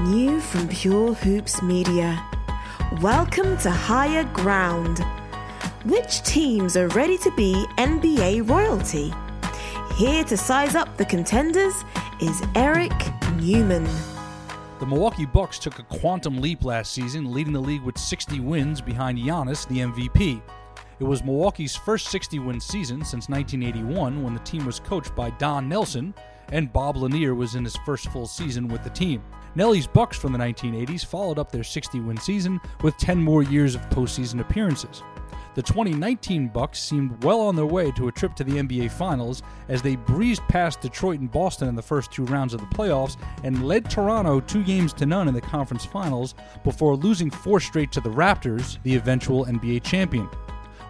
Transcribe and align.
New 0.00 0.40
from 0.40 0.68
Pure 0.68 1.14
Hoops 1.14 1.62
Media. 1.62 2.22
Welcome 3.00 3.56
to 3.58 3.70
Higher 3.70 4.24
Ground. 4.24 5.02
Which 5.86 6.22
teams 6.22 6.76
are 6.76 6.88
ready 6.88 7.16
to 7.18 7.30
be 7.32 7.54
NBA 7.78 8.48
royalty? 8.48 9.12
Here 9.96 10.22
to 10.24 10.36
size 10.36 10.74
up 10.74 10.96
the 10.98 11.04
contenders 11.06 11.74
is 12.20 12.42
Eric 12.54 12.92
Newman. 13.36 13.84
The 14.80 14.86
Milwaukee 14.86 15.24
Bucks 15.24 15.58
took 15.58 15.78
a 15.78 15.84
quantum 15.84 16.42
leap 16.42 16.64
last 16.64 16.92
season, 16.92 17.32
leading 17.32 17.54
the 17.54 17.60
league 17.60 17.82
with 17.82 17.96
60 17.96 18.40
wins 18.40 18.82
behind 18.82 19.18
Giannis, 19.18 19.66
the 19.66 19.78
MVP. 19.78 20.42
It 21.00 21.04
was 21.04 21.24
Milwaukee's 21.24 21.74
first 21.74 22.08
60 22.08 22.38
win 22.40 22.60
season 22.60 23.04
since 23.04 23.30
1981 23.30 24.22
when 24.22 24.34
the 24.34 24.40
team 24.40 24.66
was 24.66 24.78
coached 24.78 25.14
by 25.16 25.30
Don 25.30 25.68
Nelson 25.68 26.14
and 26.52 26.72
Bob 26.72 26.96
Lanier 26.96 27.34
was 27.34 27.54
in 27.54 27.64
his 27.64 27.76
first 27.84 28.10
full 28.10 28.26
season 28.26 28.68
with 28.68 28.84
the 28.84 28.90
team. 28.90 29.22
Nelly's 29.56 29.86
Bucks 29.86 30.18
from 30.18 30.32
the 30.32 30.38
1980s 30.38 31.06
followed 31.06 31.38
up 31.38 31.50
their 31.50 31.64
60 31.64 32.00
win 32.00 32.18
season 32.18 32.60
with 32.82 32.98
10 32.98 33.18
more 33.18 33.42
years 33.42 33.74
of 33.74 33.88
postseason 33.88 34.40
appearances. 34.40 35.02
The 35.54 35.62
2019 35.62 36.48
Bucks 36.48 36.78
seemed 36.78 37.24
well 37.24 37.40
on 37.40 37.56
their 37.56 37.64
way 37.64 37.90
to 37.92 38.08
a 38.08 38.12
trip 38.12 38.34
to 38.34 38.44
the 38.44 38.58
NBA 38.58 38.90
Finals 38.90 39.42
as 39.70 39.80
they 39.80 39.96
breezed 39.96 40.42
past 40.48 40.82
Detroit 40.82 41.20
and 41.20 41.32
Boston 41.32 41.68
in 41.68 41.74
the 41.74 41.80
first 41.80 42.12
two 42.12 42.26
rounds 42.26 42.52
of 42.52 42.60
the 42.60 42.66
playoffs 42.66 43.16
and 43.44 43.66
led 43.66 43.88
Toronto 43.88 44.40
two 44.40 44.62
games 44.62 44.92
to 44.92 45.06
none 45.06 45.26
in 45.26 45.32
the 45.32 45.40
conference 45.40 45.86
finals 45.86 46.34
before 46.62 46.94
losing 46.94 47.30
four 47.30 47.58
straight 47.58 47.90
to 47.92 48.02
the 48.02 48.10
Raptors, 48.10 48.76
the 48.82 48.94
eventual 48.94 49.46
NBA 49.46 49.82
champion. 49.82 50.28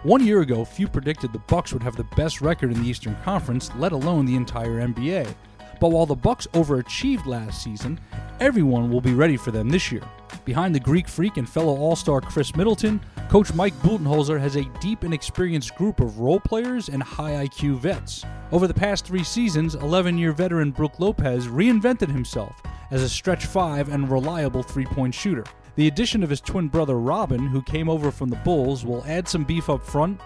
One 0.03 0.25
year 0.25 0.41
ago, 0.41 0.65
few 0.65 0.89
predicted 0.89 1.31
the 1.31 1.39
Bucks 1.39 1.71
would 1.71 1.83
have 1.83 1.95
the 1.95 2.03
best 2.17 2.41
record 2.41 2.73
in 2.73 2.83
the 2.83 2.89
Eastern 2.89 3.15
Conference, 3.23 3.71
let 3.77 3.93
alone 3.93 4.25
the 4.25 4.35
entire 4.35 4.81
NBA. 4.85 5.33
But 5.79 5.89
while 5.89 6.05
the 6.05 6.15
Bucks 6.15 6.47
overachieved 6.53 7.25
last 7.25 7.63
season, 7.63 7.99
everyone 8.39 8.89
will 8.89 9.01
be 9.01 9.13
ready 9.13 9.37
for 9.37 9.51
them 9.51 9.69
this 9.69 9.91
year. 9.91 10.03
Behind 10.45 10.73
the 10.73 10.79
Greek 10.79 11.07
freak 11.07 11.37
and 11.37 11.47
fellow 11.47 11.75
All-Star 11.75 12.21
Khris 12.21 12.55
Middleton, 12.55 12.99
coach 13.29 13.53
Mike 13.53 13.73
Budenholzer 13.81 14.39
has 14.39 14.55
a 14.55 14.69
deep 14.79 15.03
and 15.03 15.13
experienced 15.13 15.75
group 15.75 15.99
of 15.99 16.19
role 16.19 16.39
players 16.39 16.89
and 16.89 17.03
high 17.03 17.45
IQ 17.45 17.79
vets. 17.79 18.23
Over 18.51 18.67
the 18.67 18.73
past 18.73 19.05
3 19.05 19.23
seasons, 19.23 19.75
11-year 19.75 20.31
veteran 20.31 20.71
Brook 20.71 20.99
Lopez 20.99 21.47
reinvented 21.47 22.09
himself 22.09 22.61
as 22.91 23.03
a 23.03 23.09
stretch 23.09 23.45
5 23.45 23.89
and 23.89 24.09
reliable 24.09 24.63
three-point 24.63 25.13
shooter. 25.13 25.43
The 25.75 25.87
addition 25.87 26.23
of 26.23 26.29
his 26.29 26.41
twin 26.41 26.69
brother 26.69 26.97
Robin, 26.97 27.45
who 27.45 27.61
came 27.61 27.89
over 27.89 28.09
from 28.09 28.29
the 28.29 28.37
Bulls, 28.37 28.85
will 28.85 29.03
add 29.05 29.27
some 29.27 29.43
beef 29.43 29.69
up 29.69 29.83
front, 29.83 30.21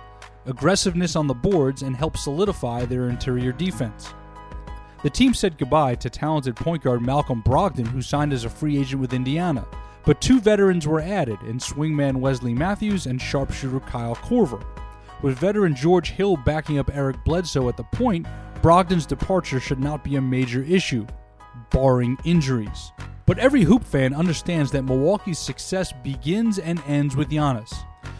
aggressiveness 0.46 1.16
on 1.16 1.28
the 1.28 1.34
boards, 1.34 1.82
and 1.82 1.96
help 1.96 2.16
solidify 2.16 2.86
their 2.86 3.10
interior 3.10 3.52
defense. 3.52 4.14
The 5.04 5.10
team 5.10 5.34
said 5.34 5.58
goodbye 5.58 5.96
to 5.96 6.10
talented 6.10 6.56
point 6.56 6.84
guard 6.84 7.02
Malcolm 7.02 7.42
Brogdon, 7.42 7.88
who 7.88 8.04
signed 8.04 8.34
as 8.34 8.46
a 8.46 8.50
free 8.50 8.78
agent 8.78 9.02
with 9.02 9.14
Indiana. 9.14 9.66
But 10.06 10.22
two 10.22 10.40
veterans 10.40 10.88
were 10.88 11.02
added 11.02 11.40
in 11.42 11.58
swingman 11.58 12.18
Wesley 12.18 12.54
Matthews 12.54 13.08
and 13.08 13.22
sharpshooter 13.22 13.80
Kyle 13.80 14.16
Korver. 14.16 14.64
With 15.24 15.40
veteran 15.40 15.76
George 15.76 16.12
Hill 16.12 16.38
backing 16.38 16.80
up 16.80 16.96
Eric 16.96 17.18
Bledsoe 17.26 17.70
at 17.70 17.78
the 17.78 17.84
point, 17.84 18.28
Brogdon's 18.62 19.06
departure 19.08 19.60
should 19.60 19.80
not 19.80 20.04
be 20.04 20.18
a 20.18 20.22
major 20.22 20.64
issue, 20.64 21.08
barring 21.72 22.18
injuries. 22.24 22.92
But 23.26 23.40
every 23.40 23.64
hoop 23.64 23.84
fan 23.84 24.14
understands 24.14 24.72
that 24.72 24.84
Milwaukee's 24.84 25.40
success 25.40 25.94
begins 26.04 26.60
and 26.60 26.82
ends 26.88 27.16
with 27.16 27.30
Giannis. 27.30 27.74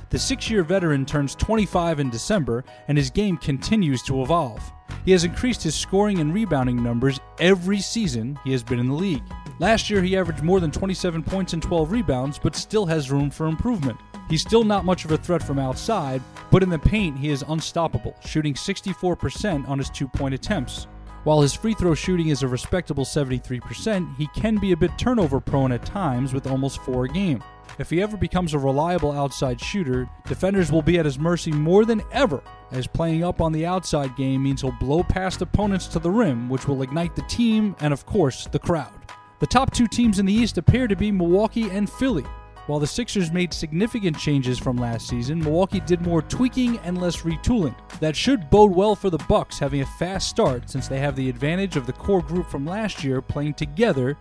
The 0.10 0.20
six 0.20 0.50
year 0.50 0.64
veteran 0.64 1.06
turns 1.06 1.36
25 1.36 2.00
in 2.00 2.10
December, 2.10 2.64
and 2.88 2.98
his 2.98 3.10
game 3.10 3.38
continues 3.38 4.02
to 4.04 4.22
evolve. 4.22 4.72
He 5.06 5.12
has 5.12 5.24
increased 5.24 5.64
his 5.64 5.76
scoring 5.76 6.20
and 6.20 6.34
rebounding 6.34 6.82
numbers 6.82 7.20
every 7.40 7.80
season 7.80 8.38
he 8.44 8.52
has 8.52 8.64
been 8.64 8.80
in 8.80 8.88
the 8.88 8.94
league. 8.94 9.24
Last 9.60 9.90
year, 9.90 10.02
he 10.02 10.16
averaged 10.16 10.44
more 10.44 10.60
than 10.60 10.72
27 10.72 11.24
points 11.24 11.54
and 11.54 11.62
12 11.62 11.92
rebounds, 11.92 12.40
but 12.40 12.56
still 12.56 12.86
has 12.86 13.12
room 13.12 13.30
for 13.30 13.48
improvement. 13.48 13.98
He's 14.30 14.42
still 14.42 14.64
not 14.64 14.86
much 14.86 15.04
of 15.06 15.12
a 15.12 15.18
threat 15.18 15.44
from 15.44 15.60
outside, 15.60 16.22
but 16.52 16.64
in 16.64 16.70
the 16.70 16.80
paint, 16.80 17.18
he 17.18 17.30
is 17.30 17.44
unstoppable, 17.48 18.16
shooting 18.26 18.54
64% 18.54 19.68
on 19.68 19.78
his 19.78 19.90
two 19.90 20.08
point 20.08 20.34
attempts. 20.34 20.88
While 21.24 21.42
his 21.42 21.54
free 21.54 21.76
throw 21.76 21.94
shooting 21.94 22.30
is 22.30 22.42
a 22.42 22.48
respectable 22.48 23.06
73%, 23.06 24.18
he 24.18 24.26
can 24.36 24.58
be 24.58 24.72
a 24.72 24.78
bit 24.78 24.98
turnover 24.98 25.40
prone 25.40 25.72
at 25.72 25.86
times 25.86 26.34
with 26.34 26.48
almost 26.48 26.82
four 26.82 27.06
a 27.06 27.10
game. 27.10 27.44
If 27.78 27.92
he 27.92 28.02
ever 28.02 28.18
becomes 28.18 28.56
a 28.56 28.60
reliable 28.60 29.12
outside 29.12 29.62
shooter, 29.62 30.10
defenders 30.28 30.72
will 30.72 30.82
be 30.82 30.98
at 30.98 31.06
his 31.06 31.20
mercy 31.20 31.52
more 31.52 31.86
than 31.86 32.02
ever, 32.12 32.42
as 32.72 32.88
playing 32.88 33.24
up 33.24 33.40
on 33.40 33.52
the 33.52 33.68
outside 33.68 34.16
game 34.16 34.42
means 34.42 34.62
he'll 34.62 34.72
blow 34.80 35.04
past 35.04 35.44
opponents 35.44 35.86
to 35.90 36.00
the 36.00 36.10
rim, 36.10 36.50
which 36.50 36.68
will 36.68 36.82
ignite 36.82 37.16
the 37.16 37.22
team 37.24 37.76
and, 37.82 37.94
of 37.94 38.04
course, 38.08 38.48
the 38.48 38.60
crowd. 38.60 39.00
The 39.40 39.48
top 39.48 39.72
two 39.72 39.88
teams 39.88 40.18
in 40.18 40.26
the 40.26 40.34
East 40.34 40.58
appear 40.58 40.88
to 40.88 40.96
be 40.96 41.12
Milwaukee 41.12 41.70
and 41.70 41.88
Philly. 41.88 42.26
While 42.66 42.80
the 42.80 42.88
Sixers 42.88 43.32
made 43.32 43.54
significant 43.54 44.18
changes 44.18 44.58
from 44.58 44.78
last 44.78 45.08
season, 45.08 45.40
Milwaukee 45.40 45.82
did 45.82 46.02
more 46.02 46.22
tweaking 46.22 46.78
and 46.80 47.00
less 47.00 47.18
retooling. 47.18 47.76
That 48.02 48.16
should 48.16 48.50
bode 48.50 48.76
well 48.76 48.96
for 48.96 49.12
the 49.12 49.24
Bucks 49.30 49.60
having 49.60 49.82
a 49.82 49.86
fast 49.86 50.28
start 50.28 50.68
since 50.70 50.88
they 50.88 51.00
have 51.00 51.16
the 51.16 51.30
advantage 51.30 51.76
of 51.76 51.86
the 51.86 51.94
core 51.94 52.24
group 52.24 52.50
from 52.50 52.66
last 52.66 53.04
year 53.04 53.22
playing 53.22 53.54
together 53.54 54.18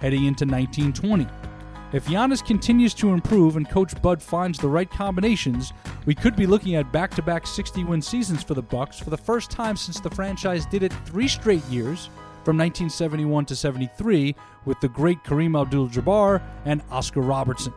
heading 0.00 0.24
into 0.24 0.44
1920. 0.44 1.28
If 1.92 2.06
Giannis 2.06 2.44
continues 2.44 2.92
to 2.94 3.10
improve 3.10 3.56
and 3.56 3.70
Coach 3.70 4.00
Bud 4.02 4.20
finds 4.20 4.58
the 4.58 4.68
right 4.68 4.90
combinations, 4.90 5.72
we 6.06 6.14
could 6.14 6.34
be 6.34 6.46
looking 6.46 6.74
at 6.74 6.92
back-to-back 6.92 7.44
60-win 7.44 8.02
seasons 8.02 8.42
for 8.42 8.54
the 8.54 8.62
Bucks 8.62 8.98
for 8.98 9.10
the 9.10 9.16
first 9.16 9.50
time 9.50 9.76
since 9.76 10.00
the 10.00 10.10
franchise 10.10 10.66
did 10.66 10.82
it 10.82 10.92
3 11.06 11.28
straight 11.28 11.64
years 11.66 12.06
from 12.44 12.56
1971 12.56 13.44
to 13.44 13.54
73 13.54 14.34
with 14.64 14.80
the 14.80 14.88
great 14.88 15.22
Kareem 15.22 15.60
Abdul-Jabbar 15.60 16.42
and 16.64 16.82
Oscar 16.90 17.20
Robertson. 17.20 17.72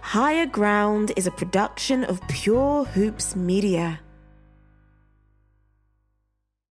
Higher 0.00 0.46
Ground 0.46 1.12
is 1.16 1.28
a 1.28 1.30
production 1.30 2.02
of 2.02 2.20
Pure 2.26 2.86
Hoops 2.86 3.36
Media. 3.36 4.00